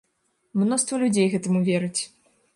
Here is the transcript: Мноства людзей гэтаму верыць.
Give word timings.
Мноства 0.61 0.99
людзей 1.03 1.31
гэтаму 1.35 1.59
верыць. 1.71 2.01